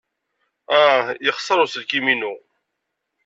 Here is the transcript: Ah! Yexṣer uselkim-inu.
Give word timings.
Ah! 0.81 1.05
Yexṣer 1.25 1.57
uselkim-inu. 1.65 2.33